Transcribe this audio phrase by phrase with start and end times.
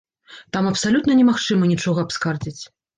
[0.57, 2.63] Там абсалютна немагчыма нічога абскардзіць.